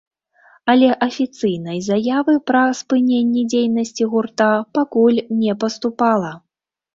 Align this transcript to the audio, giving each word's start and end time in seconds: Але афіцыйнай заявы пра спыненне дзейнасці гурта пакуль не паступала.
Але 0.71 0.87
афіцыйнай 1.07 1.77
заявы 1.89 2.35
пра 2.51 2.63
спыненне 2.79 3.43
дзейнасці 3.51 4.09
гурта 4.15 4.49
пакуль 4.79 5.21
не 5.43 5.53
паступала. 5.67 6.33